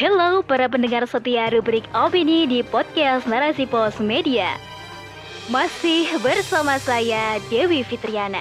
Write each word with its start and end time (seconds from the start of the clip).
Halo 0.00 0.40
para 0.40 0.64
pendengar 0.64 1.04
setia 1.04 1.52
rubrik 1.52 1.84
opini 1.92 2.48
di 2.48 2.64
podcast 2.64 3.28
Narasi 3.28 3.68
Pos 3.68 4.00
Media. 4.00 4.56
Masih 5.52 6.08
bersama 6.24 6.80
saya 6.80 7.36
Dewi 7.52 7.84
Fitriana. 7.84 8.40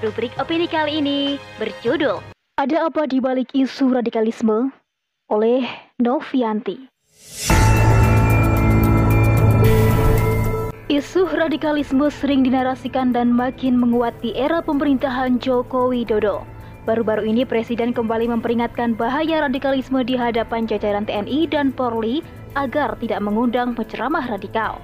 Rubrik 0.00 0.32
opini 0.40 0.64
kali 0.64 1.04
ini 1.04 1.36
berjudul 1.60 2.24
Ada 2.56 2.88
apa 2.88 3.04
di 3.04 3.20
balik 3.20 3.52
isu 3.52 3.92
radikalisme? 3.92 4.72
oleh 5.28 5.68
Novianti. 6.00 6.88
Isu 10.88 11.28
radikalisme 11.28 12.08
sering 12.08 12.40
dinarasikan 12.40 13.12
dan 13.12 13.36
makin 13.36 13.76
menguat 13.76 14.16
di 14.24 14.32
era 14.32 14.64
pemerintahan 14.64 15.44
Joko 15.44 15.92
Widodo. 15.92 16.59
Baru-baru 16.90 17.22
ini 17.22 17.46
Presiden 17.46 17.94
kembali 17.94 18.26
memperingatkan 18.34 18.98
bahaya 18.98 19.46
radikalisme 19.46 20.02
di 20.02 20.18
hadapan 20.18 20.66
jajaran 20.66 21.06
TNI 21.06 21.46
dan 21.46 21.70
Polri 21.70 22.18
agar 22.58 22.98
tidak 22.98 23.22
mengundang 23.22 23.78
penceramah 23.78 24.26
radikal. 24.26 24.82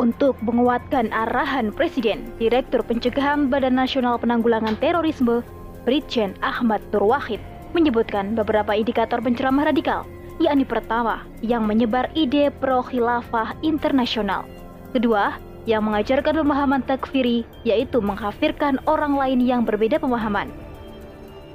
Untuk 0.00 0.32
menguatkan 0.40 1.12
arahan 1.12 1.76
Presiden, 1.76 2.32
Direktur 2.40 2.80
Pencegahan 2.88 3.52
Badan 3.52 3.76
Nasional 3.76 4.16
Penanggulangan 4.16 4.80
Terorisme, 4.80 5.44
Brigjen 5.84 6.40
Ahmad 6.40 6.80
Turwahid, 6.88 7.44
menyebutkan 7.76 8.32
beberapa 8.32 8.72
indikator 8.72 9.20
penceramah 9.20 9.68
radikal, 9.68 10.08
yakni 10.40 10.64
pertama, 10.64 11.20
yang 11.44 11.68
menyebar 11.68 12.08
ide 12.16 12.48
pro-khilafah 12.64 13.52
internasional. 13.60 14.48
Kedua, 14.96 15.36
yang 15.68 15.84
mengajarkan 15.84 16.40
pemahaman 16.40 16.80
takfiri, 16.80 17.44
yaitu 17.60 18.00
menghafirkan 18.00 18.80
orang 18.88 19.12
lain 19.20 19.44
yang 19.44 19.68
berbeda 19.68 20.00
pemahaman. 20.00 20.63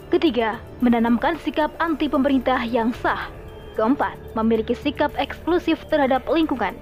Ketiga, 0.10 0.58
menanamkan 0.82 1.38
sikap 1.46 1.70
anti 1.78 2.10
pemerintah 2.10 2.66
yang 2.66 2.90
sah. 2.98 3.30
Keempat, 3.78 4.18
memiliki 4.34 4.74
sikap 4.74 5.14
eksklusif 5.22 5.86
terhadap 5.86 6.26
lingkungan. 6.26 6.74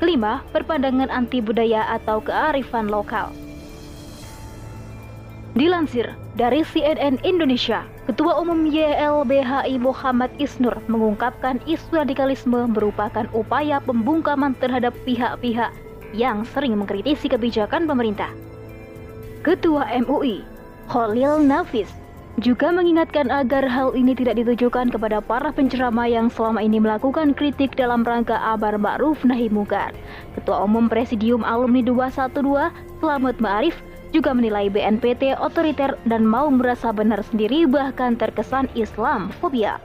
Kelima, 0.00 0.40
berpandangan 0.56 1.12
anti 1.12 1.44
budaya 1.44 1.84
atau 1.92 2.24
kearifan 2.24 2.88
lokal. 2.88 3.28
Dilansir 5.52 6.08
dari 6.40 6.64
CNN 6.64 7.20
Indonesia, 7.20 7.84
Ketua 8.08 8.40
Umum 8.40 8.64
YLBHI 8.72 9.76
Muhammad 9.76 10.32
Isnur 10.40 10.72
mengungkapkan 10.88 11.60
isu 11.68 12.00
radikalisme 12.00 12.64
merupakan 12.64 13.28
upaya 13.36 13.76
pembungkaman 13.84 14.56
terhadap 14.56 14.96
pihak-pihak 15.04 15.70
yang 16.16 16.48
sering 16.56 16.80
mengkritisi 16.80 17.28
kebijakan 17.28 17.84
pemerintah. 17.84 18.32
Ketua 19.44 19.84
MUI, 20.06 20.42
Khalil 20.88 21.44
Nafis, 21.44 21.92
juga 22.38 22.70
mengingatkan 22.70 23.26
agar 23.26 23.66
hal 23.66 23.90
ini 23.98 24.14
tidak 24.14 24.38
ditujukan 24.38 24.94
kepada 24.94 25.18
para 25.18 25.50
penceramah 25.50 26.06
yang 26.06 26.30
selama 26.30 26.62
ini 26.62 26.78
melakukan 26.78 27.34
kritik 27.34 27.74
dalam 27.74 28.06
rangka 28.06 28.38
abar 28.38 28.78
ma'ruf 28.78 29.18
nahi 29.26 29.50
mungkar. 29.50 29.90
Ketua 30.38 30.62
Umum 30.62 30.86
Presidium 30.86 31.42
Alumni 31.42 31.82
212, 31.82 32.70
Selamat 33.02 33.36
Ma'arif, 33.42 33.74
juga 34.14 34.30
menilai 34.30 34.70
BNPT 34.70 35.38
otoriter 35.38 35.98
dan 36.06 36.22
mau 36.22 36.46
merasa 36.50 36.94
benar 36.94 37.22
sendiri 37.26 37.66
bahkan 37.66 38.14
terkesan 38.14 38.70
Islam 38.78 39.34
fobia. 39.42 39.82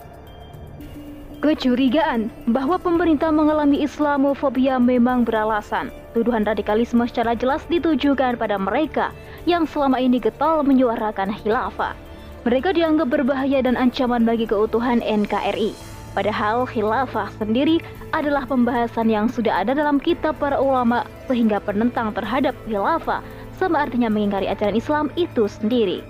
Kecurigaan 1.45 2.33
bahwa 2.49 2.81
pemerintah 2.81 3.29
mengalami 3.29 3.85
Islamofobia 3.85 4.81
memang 4.81 5.21
beralasan. 5.21 5.93
Tuduhan 6.17 6.41
radikalisme 6.41 7.05
secara 7.05 7.37
jelas 7.37 7.61
ditujukan 7.69 8.39
pada 8.39 8.57
mereka 8.57 9.13
yang 9.45 9.69
selama 9.69 10.01
ini 10.01 10.17
getol 10.17 10.65
menyuarakan 10.65 11.29
khilafah. 11.37 12.04
Mereka 12.45 12.77
dianggap 12.77 13.09
berbahaya 13.09 13.65
dan 13.65 13.73
ancaman 13.73 14.21
bagi 14.21 14.45
keutuhan 14.45 15.01
NKRI. 15.01 15.73
Padahal 16.13 16.69
khilafah 16.69 17.33
sendiri 17.41 17.81
adalah 18.13 18.45
pembahasan 18.45 19.09
yang 19.09 19.25
sudah 19.25 19.65
ada 19.65 19.73
dalam 19.73 19.97
kitab 19.97 20.37
para 20.37 20.61
ulama 20.61 21.09
sehingga 21.25 21.57
penentang 21.57 22.13
terhadap 22.13 22.53
khilafah 22.69 23.25
sama 23.57 23.89
artinya 23.89 24.13
mengingkari 24.13 24.45
ajaran 24.45 24.77
Islam 24.77 25.09
itu 25.17 25.49
sendiri. 25.49 26.05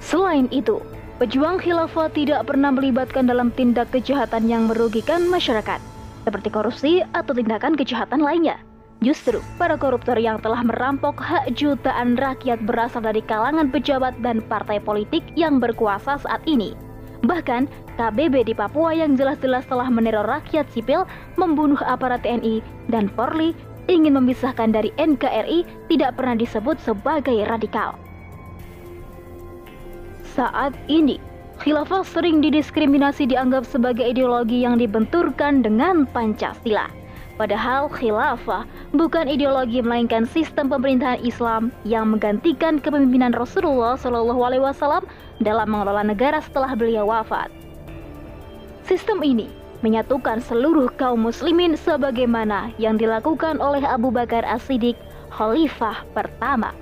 Selain 0.00 0.48
itu, 0.48 0.80
pejuang 1.20 1.60
khilafah 1.60 2.08
tidak 2.16 2.48
pernah 2.48 2.72
melibatkan 2.72 3.28
dalam 3.28 3.52
tindak 3.52 3.92
kejahatan 3.92 4.48
yang 4.48 4.72
merugikan 4.72 5.28
masyarakat, 5.28 5.84
seperti 6.24 6.48
korupsi 6.48 7.04
atau 7.12 7.36
tindakan 7.36 7.76
kejahatan 7.76 8.24
lainnya. 8.24 8.56
Justru, 9.00 9.40
para 9.56 9.74
koruptor 9.80 10.20
yang 10.20 10.38
telah 10.44 10.60
merampok 10.62 11.18
hak 11.18 11.56
jutaan 11.56 12.14
rakyat 12.14 12.60
berasal 12.68 13.02
dari 13.02 13.24
kalangan 13.24 13.72
pejabat 13.72 14.14
dan 14.20 14.44
partai 14.46 14.78
politik 14.78 15.24
yang 15.34 15.58
berkuasa 15.58 16.20
saat 16.20 16.44
ini. 16.44 16.76
Bahkan, 17.22 17.70
KBB 17.96 18.50
di 18.50 18.54
Papua 18.54 18.92
yang 18.92 19.14
jelas-jelas 19.14 19.66
telah 19.70 19.86
meneror 19.86 20.26
rakyat 20.26 20.66
sipil, 20.74 21.06
membunuh 21.38 21.78
aparat 21.86 22.26
TNI, 22.26 22.62
dan 22.90 23.06
Polri 23.14 23.54
ingin 23.90 24.14
memisahkan 24.14 24.70
dari 24.70 24.94
NKRI 24.98 25.90
tidak 25.90 26.18
pernah 26.18 26.38
disebut 26.38 26.78
sebagai 26.82 27.42
radikal. 27.46 27.98
Saat 30.32 30.72
ini, 30.88 31.18
khilafah 31.60 32.06
sering 32.06 32.40
didiskriminasi 32.40 33.28
dianggap 33.28 33.68
sebagai 33.68 34.06
ideologi 34.06 34.64
yang 34.64 34.78
dibenturkan 34.78 35.60
dengan 35.60 36.08
Pancasila. 36.08 37.01
Padahal 37.40 37.88
khilafah 37.88 38.68
bukan 38.92 39.24
ideologi 39.24 39.80
melainkan 39.80 40.28
sistem 40.28 40.68
pemerintahan 40.68 41.24
Islam 41.24 41.72
yang 41.88 42.12
menggantikan 42.12 42.76
kepemimpinan 42.76 43.32
Rasulullah 43.32 43.96
Shallallahu 43.96 44.40
Alaihi 44.44 44.64
Wasallam 44.64 45.08
dalam 45.40 45.72
mengelola 45.72 46.04
negara 46.04 46.44
setelah 46.44 46.76
beliau 46.76 47.08
wafat. 47.08 47.48
Sistem 48.84 49.24
ini 49.24 49.48
menyatukan 49.80 50.44
seluruh 50.44 50.92
kaum 51.00 51.24
muslimin 51.24 51.74
sebagaimana 51.74 52.70
yang 52.76 53.00
dilakukan 53.00 53.58
oleh 53.58 53.82
Abu 53.82 54.12
Bakar 54.12 54.44
As-Siddiq, 54.44 54.94
khalifah 55.32 56.04
pertama. 56.12 56.76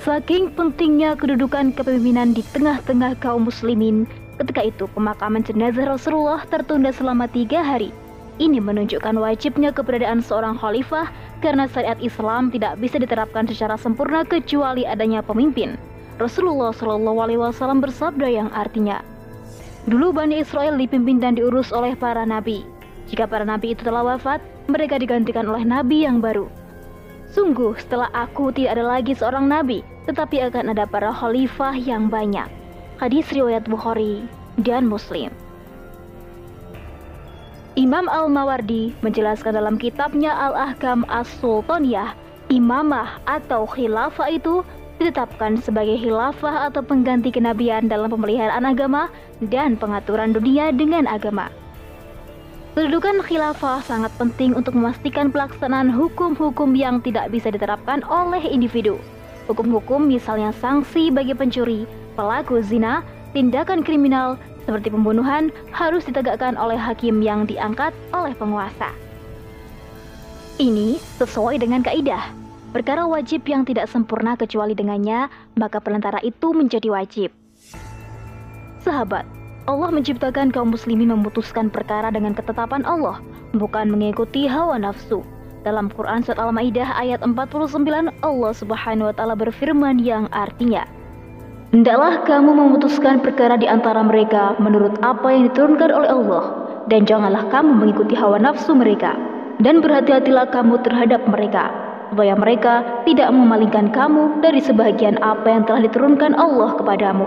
Saking 0.00 0.50
pentingnya 0.58 1.14
kedudukan 1.14 1.70
kepemimpinan 1.76 2.34
di 2.34 2.42
tengah-tengah 2.50 3.14
kaum 3.22 3.46
muslimin, 3.46 4.10
ketika 4.42 4.66
itu 4.66 4.90
pemakaman 4.90 5.46
jenazah 5.46 5.86
Rasulullah 5.86 6.42
tertunda 6.50 6.90
selama 6.90 7.30
tiga 7.30 7.62
hari 7.62 7.94
ini 8.42 8.58
menunjukkan 8.58 9.14
wajibnya 9.14 9.70
keberadaan 9.70 10.18
seorang 10.18 10.58
khalifah 10.58 11.10
karena 11.38 11.70
syariat 11.70 11.98
Islam 12.02 12.50
tidak 12.50 12.80
bisa 12.82 12.98
diterapkan 12.98 13.46
secara 13.46 13.78
sempurna 13.78 14.26
kecuali 14.26 14.82
adanya 14.82 15.22
pemimpin. 15.22 15.78
Rasulullah 16.18 16.70
Shallallahu 16.70 17.18
Alaihi 17.18 17.40
Wasallam 17.42 17.82
bersabda 17.82 18.26
yang 18.30 18.48
artinya, 18.54 19.02
dulu 19.90 20.14
Bani 20.14 20.42
Israel 20.42 20.78
dipimpin 20.78 21.18
dan 21.18 21.34
diurus 21.34 21.74
oleh 21.74 21.98
para 21.98 22.22
nabi. 22.22 22.62
Jika 23.10 23.26
para 23.26 23.42
nabi 23.42 23.74
itu 23.74 23.82
telah 23.82 24.02
wafat, 24.02 24.38
mereka 24.70 24.96
digantikan 24.96 25.44
oleh 25.50 25.66
nabi 25.66 26.06
yang 26.06 26.22
baru. 26.22 26.46
Sungguh, 27.34 27.74
setelah 27.82 28.08
aku 28.14 28.54
tidak 28.54 28.78
ada 28.78 28.84
lagi 28.86 29.12
seorang 29.12 29.50
nabi, 29.50 29.82
tetapi 30.06 30.38
akan 30.48 30.70
ada 30.70 30.86
para 30.86 31.10
khalifah 31.10 31.74
yang 31.74 32.06
banyak. 32.06 32.46
Hadis 33.02 33.26
riwayat 33.34 33.66
Bukhari 33.66 34.22
dan 34.62 34.86
Muslim. 34.86 35.34
Imam 37.74 38.06
Al-Mawardi 38.06 38.94
menjelaskan 39.02 39.58
dalam 39.58 39.74
kitabnya 39.74 40.30
Al-Ahkam 40.30 41.02
As-Sultaniyah, 41.10 42.14
imamah 42.46 43.18
atau 43.26 43.66
khilafah 43.66 44.30
itu 44.30 44.62
ditetapkan 45.02 45.58
sebagai 45.58 45.98
khilafah 45.98 46.70
atau 46.70 46.86
pengganti 46.86 47.34
kenabian 47.34 47.90
dalam 47.90 48.14
pemeliharaan 48.14 48.62
agama 48.62 49.10
dan 49.50 49.74
pengaturan 49.74 50.30
dunia 50.30 50.70
dengan 50.70 51.10
agama. 51.10 51.50
Kedudukan 52.78 53.26
khilafah 53.26 53.82
sangat 53.82 54.14
penting 54.22 54.54
untuk 54.54 54.78
memastikan 54.78 55.34
pelaksanaan 55.34 55.90
hukum-hukum 55.90 56.78
yang 56.78 57.02
tidak 57.02 57.34
bisa 57.34 57.50
diterapkan 57.50 58.06
oleh 58.06 58.42
individu. 58.54 59.02
Hukum-hukum 59.50 60.06
misalnya 60.06 60.54
sanksi 60.62 61.10
bagi 61.10 61.34
pencuri, 61.34 61.90
pelaku 62.14 62.62
zina, 62.62 63.02
tindakan 63.34 63.82
kriminal, 63.82 64.38
seperti 64.64 64.88
pembunuhan 64.90 65.52
harus 65.70 66.04
ditegakkan 66.08 66.56
oleh 66.56 66.76
hakim 66.76 67.20
yang 67.20 67.44
diangkat 67.44 67.92
oleh 68.12 68.32
penguasa. 68.36 68.90
Ini 70.56 70.98
sesuai 71.20 71.60
dengan 71.60 71.84
kaidah. 71.84 72.30
Perkara 72.74 73.06
wajib 73.06 73.46
yang 73.46 73.62
tidak 73.62 73.86
sempurna 73.86 74.34
kecuali 74.34 74.74
dengannya, 74.74 75.30
maka 75.54 75.78
pelantara 75.78 76.18
itu 76.26 76.50
menjadi 76.50 76.90
wajib. 76.90 77.30
Sahabat, 78.82 79.22
Allah 79.64 79.90
menciptakan 79.94 80.50
kaum 80.50 80.74
muslimin 80.74 81.14
memutuskan 81.14 81.70
perkara 81.70 82.10
dengan 82.10 82.34
ketetapan 82.34 82.82
Allah, 82.82 83.22
bukan 83.56 83.88
mengikuti 83.94 84.44
hawa 84.44 84.76
nafsu. 84.76 85.22
Dalam 85.64 85.88
Quran 85.88 86.20
Surat 86.20 86.36
Al-Maidah 86.36 86.92
ayat 87.00 87.24
49, 87.24 88.12
Allah 88.20 88.52
Subhanahu 88.52 89.08
wa 89.08 89.14
taala 89.16 89.32
berfirman 89.32 89.96
yang 90.02 90.28
artinya, 90.36 90.84
Hendaklah 91.74 92.22
kamu 92.22 92.54
memutuskan 92.54 93.18
perkara 93.18 93.58
di 93.58 93.66
antara 93.66 93.98
mereka 93.98 94.54
menurut 94.62 94.94
apa 95.02 95.26
yang 95.34 95.50
diturunkan 95.50 95.90
oleh 95.90 96.06
Allah, 96.06 96.44
dan 96.86 97.02
janganlah 97.02 97.50
kamu 97.50 97.74
mengikuti 97.74 98.14
hawa 98.14 98.38
nafsu 98.38 98.78
mereka, 98.78 99.18
dan 99.58 99.82
berhati-hatilah 99.82 100.54
kamu 100.54 100.78
terhadap 100.86 101.26
mereka, 101.26 101.74
supaya 102.14 102.38
mereka 102.38 103.02
tidak 103.02 103.26
memalingkan 103.34 103.90
kamu 103.90 104.38
dari 104.38 104.62
sebagian 104.62 105.18
apa 105.18 105.50
yang 105.50 105.66
telah 105.66 105.82
diturunkan 105.82 106.38
Allah 106.38 106.78
kepadamu. 106.78 107.26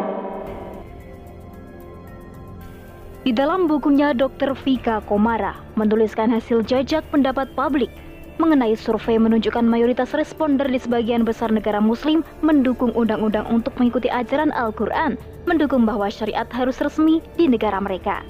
Di 3.27 3.35
dalam 3.35 3.67
bukunya, 3.67 4.15
Dr. 4.15 4.55
Vika 4.63 5.03
Komara 5.11 5.59
menuliskan 5.75 6.31
hasil 6.31 6.63
jajak 6.63 7.03
pendapat 7.11 7.51
publik 7.51 7.91
mengenai 8.37 8.77
survei 8.77 9.17
menunjukkan 9.17 9.65
mayoritas 9.65 10.13
responder 10.13 10.65
di 10.69 10.77
sebagian 10.77 11.25
besar 11.25 11.49
negara 11.49 11.81
muslim 11.81 12.21
mendukung 12.45 12.93
undang-undang 12.93 13.45
untuk 13.49 13.73
mengikuti 13.81 14.07
ajaran 14.09 14.53
Al-Quran, 14.53 15.17
mendukung 15.49 15.85
bahwa 15.85 16.07
syariat 16.09 16.47
harus 16.53 16.77
resmi 16.81 17.21
di 17.35 17.49
negara 17.49 17.81
mereka. 17.81 18.21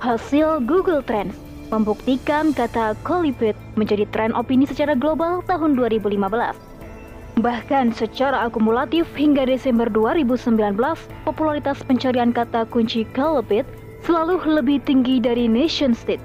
Hasil 0.00 0.64
Google 0.64 1.04
Trends 1.04 1.36
membuktikan 1.68 2.52
kata 2.56 2.96
Colipet 3.04 3.54
menjadi 3.76 4.04
tren 4.10 4.32
opini 4.32 4.64
secara 4.64 4.96
global 4.96 5.40
tahun 5.44 5.76
2015. 5.76 6.16
Bahkan 7.40 7.96
secara 7.96 8.44
akumulatif 8.44 9.06
hingga 9.16 9.46
Desember 9.48 9.88
2019, 9.88 10.76
popularitas 11.24 11.80
pencarian 11.86 12.34
kata 12.34 12.68
kunci 12.68 13.06
Colipet 13.16 13.64
selalu 14.04 14.40
lebih 14.44 14.82
tinggi 14.84 15.22
dari 15.22 15.46
nation 15.46 15.94
state. 15.94 16.20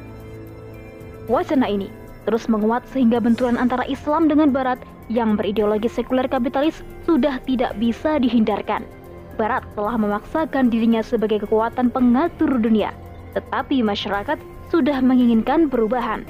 Wacana 1.29 1.65
ini 1.69 2.04
terus 2.25 2.49
menguat 2.49 2.83
sehingga 2.89 3.21
benturan 3.21 3.55
antara 3.55 3.85
Islam 3.85 4.25
dengan 4.25 4.49
Barat 4.49 4.81
yang 5.07 5.37
berideologi 5.37 5.85
sekuler 5.85 6.25
kapitalis 6.25 6.81
sudah 7.05 7.37
tidak 7.45 7.77
bisa 7.77 8.17
dihindarkan. 8.17 8.81
Barat 9.37 9.61
telah 9.77 9.95
memaksakan 9.95 10.73
dirinya 10.73 11.05
sebagai 11.05 11.45
kekuatan 11.45 11.93
pengatur 11.93 12.57
dunia, 12.57 12.91
tetapi 13.37 13.85
masyarakat 13.85 14.41
sudah 14.73 14.97
menginginkan 15.03 15.69
perubahan. 15.69 16.25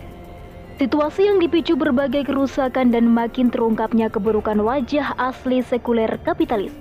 Situasi 0.76 1.32
yang 1.32 1.40
dipicu 1.40 1.80
berbagai 1.80 2.28
kerusakan 2.28 2.92
dan 2.92 3.08
makin 3.08 3.48
terungkapnya 3.48 4.12
keburukan 4.12 4.60
wajah 4.60 5.16
asli 5.16 5.64
sekuler 5.64 6.20
kapitalis. 6.28 6.76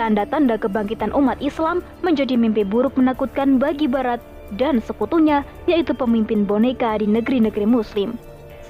Tanda-tanda 0.00 0.56
kebangkitan 0.56 1.12
umat 1.12 1.36
Islam 1.44 1.84
menjadi 2.00 2.40
mimpi 2.40 2.64
buruk 2.64 2.96
menakutkan 2.96 3.60
bagi 3.60 3.84
Barat 3.84 4.24
dan 4.56 4.80
sekutunya, 4.80 5.44
yaitu 5.68 5.92
pemimpin 5.92 6.48
boneka 6.48 6.96
di 6.96 7.04
negeri-negeri 7.04 7.68
Muslim 7.68 8.16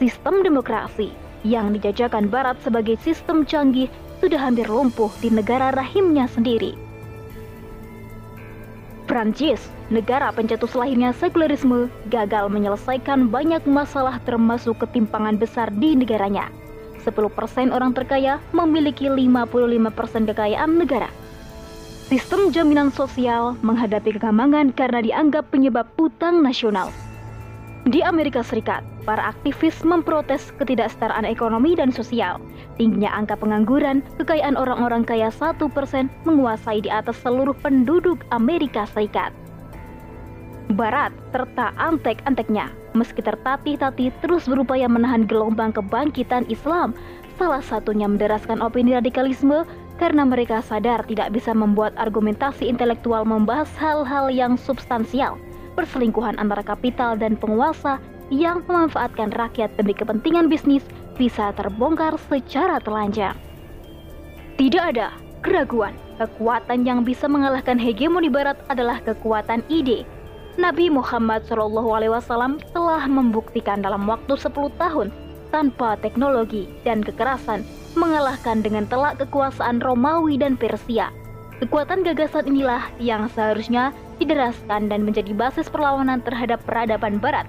sistem 0.00 0.40
demokrasi 0.40 1.12
yang 1.44 1.76
dijajakan 1.76 2.32
Barat 2.32 2.56
sebagai 2.64 2.96
sistem 3.04 3.44
canggih 3.44 3.92
sudah 4.24 4.40
hampir 4.40 4.64
lumpuh 4.64 5.12
di 5.20 5.28
negara 5.28 5.68
rahimnya 5.76 6.24
sendiri. 6.24 6.72
Prancis, 9.04 9.60
negara 9.92 10.32
pencetus 10.32 10.72
lahirnya 10.72 11.12
sekularisme, 11.12 11.92
gagal 12.08 12.48
menyelesaikan 12.48 13.28
banyak 13.28 13.60
masalah 13.68 14.16
termasuk 14.24 14.80
ketimpangan 14.80 15.36
besar 15.36 15.68
di 15.68 15.92
negaranya. 15.92 16.48
10% 17.04 17.74
orang 17.74 17.92
terkaya 17.92 18.40
memiliki 18.56 19.08
55% 19.08 20.30
kekayaan 20.32 20.80
negara. 20.80 21.10
Sistem 22.08 22.54
jaminan 22.54 22.88
sosial 22.88 23.58
menghadapi 23.60 24.16
kegamangan 24.16 24.72
karena 24.72 25.00
dianggap 25.02 25.48
penyebab 25.52 25.90
utang 25.98 26.40
nasional. 26.40 26.88
Di 27.90 28.06
Amerika 28.06 28.46
Serikat, 28.46 28.86
para 29.02 29.34
aktivis 29.34 29.82
memprotes 29.82 30.54
ketidaksetaraan 30.62 31.26
ekonomi 31.26 31.74
dan 31.74 31.90
sosial. 31.90 32.38
Tingginya 32.78 33.10
angka 33.10 33.34
pengangguran, 33.34 34.06
kekayaan 34.14 34.54
orang-orang 34.54 35.02
kaya 35.02 35.26
satu 35.34 35.66
persen 35.66 36.06
menguasai 36.22 36.86
di 36.86 36.90
atas 36.90 37.18
seluruh 37.26 37.58
penduduk 37.58 38.22
Amerika 38.30 38.86
Serikat. 38.94 39.34
Barat 40.78 41.10
serta 41.34 41.74
antek-anteknya, 41.82 42.70
meski 42.94 43.26
tertatih-tatih 43.26 44.14
terus 44.22 44.46
berupaya 44.46 44.86
menahan 44.86 45.26
gelombang 45.26 45.74
kebangkitan 45.74 46.46
Islam, 46.46 46.94
salah 47.42 47.58
satunya 47.58 48.06
menderaskan 48.06 48.62
opini 48.62 48.94
radikalisme 48.94 49.66
karena 49.98 50.22
mereka 50.22 50.62
sadar 50.62 51.02
tidak 51.10 51.34
bisa 51.34 51.50
membuat 51.50 51.90
argumentasi 51.98 52.70
intelektual 52.70 53.26
membahas 53.26 53.74
hal-hal 53.82 54.30
yang 54.30 54.54
substansial 54.54 55.42
perselingkuhan 55.80 56.36
antara 56.36 56.60
kapital 56.60 57.16
dan 57.16 57.40
penguasa 57.40 57.96
yang 58.28 58.60
memanfaatkan 58.68 59.32
rakyat 59.32 59.72
demi 59.80 59.96
kepentingan 59.96 60.52
bisnis 60.52 60.84
bisa 61.16 61.56
terbongkar 61.56 62.20
secara 62.28 62.76
telanjang. 62.84 63.32
Tidak 64.60 64.84
ada 64.92 65.16
keraguan, 65.40 65.96
kekuatan 66.20 66.84
yang 66.84 67.00
bisa 67.00 67.24
mengalahkan 67.24 67.80
hegemoni 67.80 68.28
barat 68.28 68.60
adalah 68.68 69.00
kekuatan 69.00 69.64
ide. 69.72 70.04
Nabi 70.60 70.92
Muhammad 70.92 71.48
SAW 71.48 72.60
telah 72.76 73.08
membuktikan 73.08 73.80
dalam 73.80 74.04
waktu 74.04 74.36
10 74.36 74.52
tahun 74.76 75.08
tanpa 75.48 75.96
teknologi 76.04 76.68
dan 76.84 77.00
kekerasan 77.00 77.64
mengalahkan 77.96 78.60
dengan 78.60 78.84
telak 78.86 79.16
kekuasaan 79.18 79.80
Romawi 79.80 80.36
dan 80.36 80.60
Persia. 80.60 81.08
Kekuatan 81.64 82.04
gagasan 82.04 82.52
inilah 82.52 82.84
yang 83.00 83.26
seharusnya 83.32 83.96
dideraskan 84.20 84.92
dan 84.92 85.02
menjadi 85.02 85.32
basis 85.32 85.72
perlawanan 85.72 86.20
terhadap 86.20 86.60
peradaban 86.68 87.16
Barat. 87.18 87.48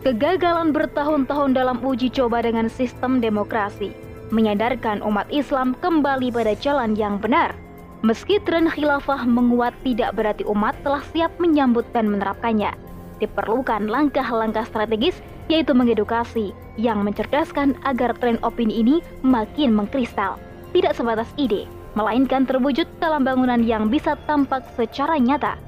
Kegagalan 0.00 0.72
bertahun-tahun 0.72 1.52
dalam 1.52 1.76
uji 1.84 2.08
coba 2.08 2.40
dengan 2.40 2.72
sistem 2.72 3.20
demokrasi 3.20 3.92
menyadarkan 4.32 5.02
umat 5.04 5.28
Islam 5.28 5.76
kembali 5.78 6.32
pada 6.32 6.56
jalan 6.56 6.96
yang 6.96 7.20
benar. 7.20 7.52
Meski 8.00 8.40
tren 8.48 8.64
khilafah 8.64 9.28
menguat 9.28 9.76
tidak 9.84 10.16
berarti 10.16 10.40
umat 10.48 10.72
telah 10.80 11.04
siap 11.12 11.36
menyambut 11.36 11.84
dan 11.92 12.08
menerapkannya. 12.08 12.72
Diperlukan 13.20 13.92
langkah-langkah 13.92 14.64
strategis 14.64 15.20
yaitu 15.52 15.76
mengedukasi 15.76 16.56
yang 16.80 17.04
mencerdaskan 17.04 17.76
agar 17.84 18.16
tren 18.16 18.40
opini 18.40 18.80
ini 18.80 18.96
makin 19.20 19.76
mengkristal, 19.76 20.40
tidak 20.72 20.96
sebatas 20.96 21.28
ide, 21.36 21.68
melainkan 21.94 22.46
terwujud 22.46 22.86
dalam 23.02 23.26
bangunan 23.26 23.60
yang 23.62 23.90
bisa 23.90 24.14
tampak 24.28 24.62
secara 24.78 25.18
nyata. 25.18 25.58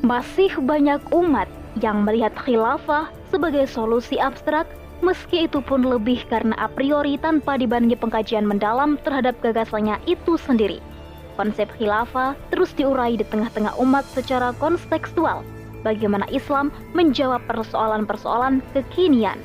Masih 0.00 0.50
banyak 0.58 1.00
umat 1.12 1.46
yang 1.78 2.02
melihat 2.02 2.32
khilafah 2.34 3.12
sebagai 3.30 3.68
solusi 3.68 4.18
abstrak, 4.18 4.66
meski 5.04 5.46
itu 5.46 5.62
pun 5.62 5.84
lebih 5.86 6.24
karena 6.26 6.56
a 6.58 6.66
priori 6.66 7.20
tanpa 7.20 7.60
dibandingi 7.60 8.00
pengkajian 8.00 8.48
mendalam 8.48 8.98
terhadap 9.06 9.38
gagasannya 9.44 10.00
itu 10.08 10.34
sendiri. 10.40 10.82
Konsep 11.38 11.70
khilafah 11.78 12.34
terus 12.50 12.74
diurai 12.74 13.16
di 13.16 13.24
tengah-tengah 13.24 13.78
umat 13.80 14.04
secara 14.12 14.52
kontekstual, 14.58 15.46
bagaimana 15.86 16.26
Islam 16.28 16.68
menjawab 16.92 17.40
persoalan-persoalan 17.48 18.60
kekinian 18.76 19.38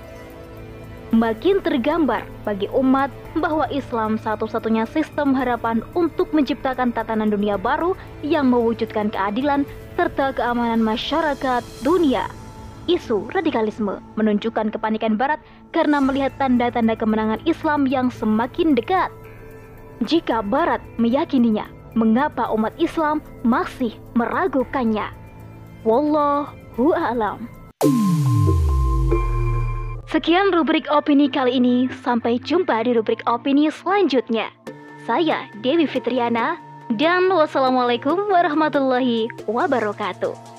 makin 1.14 1.62
tergambar 1.62 2.26
bagi 2.48 2.66
umat 2.74 3.14
bahwa 3.38 3.68
Islam 3.70 4.18
satu-satunya 4.18 4.88
sistem 4.90 5.36
harapan 5.36 5.86
untuk 5.94 6.32
menciptakan 6.34 6.96
tatanan 6.96 7.30
dunia 7.30 7.60
baru 7.60 7.94
yang 8.26 8.50
mewujudkan 8.50 9.14
keadilan 9.14 9.68
serta 9.94 10.34
keamanan 10.34 10.82
masyarakat 10.82 11.62
dunia. 11.86 12.26
Isu 12.86 13.34
radikalisme 13.34 13.98
menunjukkan 14.14 14.70
kepanikan 14.70 15.18
Barat 15.18 15.42
karena 15.74 15.98
melihat 15.98 16.38
tanda-tanda 16.38 16.94
kemenangan 16.94 17.42
Islam 17.50 17.90
yang 17.90 18.14
semakin 18.14 18.78
dekat. 18.78 19.10
Jika 20.06 20.46
Barat 20.46 20.84
meyakininya, 21.02 21.66
mengapa 21.98 22.52
umat 22.54 22.78
Islam 22.78 23.26
masih 23.42 23.98
meragukannya? 24.14 25.10
Wallahu 25.82 26.94
a'lam. 26.94 27.55
Sekian 30.16 30.48
rubrik 30.56 30.88
opini 30.88 31.28
kali 31.28 31.60
ini, 31.60 31.92
sampai 32.00 32.40
jumpa 32.40 32.88
di 32.88 32.96
rubrik 32.96 33.20
opini 33.28 33.68
selanjutnya. 33.68 34.48
Saya 35.04 35.52
Dewi 35.60 35.84
Fitriana, 35.92 36.56
dan 36.96 37.28
wassalamualaikum 37.28 38.32
warahmatullahi 38.32 39.28
wabarakatuh. 39.44 40.55